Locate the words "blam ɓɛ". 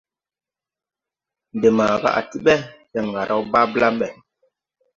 3.73-4.07